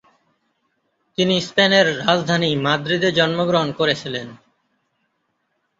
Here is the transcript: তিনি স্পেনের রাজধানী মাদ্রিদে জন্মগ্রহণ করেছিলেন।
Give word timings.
তিনি 1.17 1.35
স্পেনের 1.41 1.87
রাজধানী 2.01 2.49
মাদ্রিদে 2.65 3.09
জন্মগ্রহণ 3.11 3.69
করেছিলেন। 3.71 4.27